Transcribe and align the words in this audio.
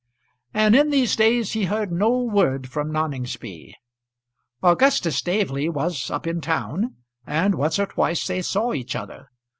And 0.51 0.75
in 0.75 0.89
these 0.89 1.15
days 1.15 1.51
he 1.51 1.65
heard 1.65 1.91
no 1.91 2.09
word 2.17 2.67
from 2.67 2.91
Noningsby. 2.91 3.75
Augustus 4.63 5.17
Staveley 5.17 5.69
was 5.69 6.09
up 6.09 6.25
in 6.25 6.41
town, 6.41 6.95
and 7.27 7.53
once 7.53 7.77
or 7.77 7.85
twice 7.85 8.25
they 8.25 8.41
saw 8.41 8.73
each 8.73 8.95
other. 8.95 9.29